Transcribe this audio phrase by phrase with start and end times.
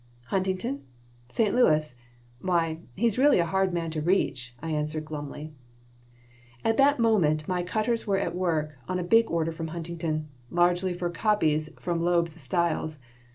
[0.29, 0.81] "Huntington?
[1.29, 1.53] St.
[1.53, 1.93] Louis?
[2.41, 5.53] Why, he really is a hard man to reach," I answered, glumly.
[6.65, 10.27] At that very moment my cutters were at work on a big order from Huntington,
[10.49, 12.97] largely for copies from Loeb's styles.